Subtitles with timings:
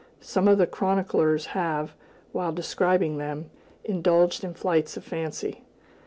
[0.19, 1.93] Some of the chroniclers have,
[2.31, 3.51] while describing them,
[3.83, 5.63] indulged in flights of fancy.